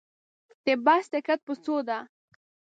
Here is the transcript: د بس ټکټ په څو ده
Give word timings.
د 0.65 0.67
بس 0.85 1.03
ټکټ 1.11 1.39
په 1.47 1.53
څو 1.63 1.75
ده 1.87 1.99